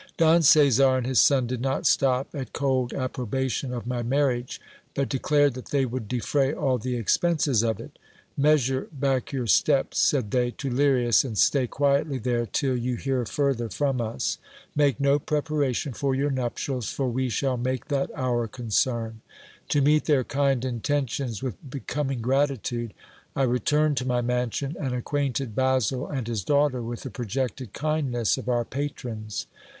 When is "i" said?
23.35-23.43